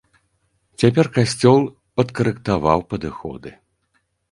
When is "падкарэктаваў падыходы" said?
2.01-3.49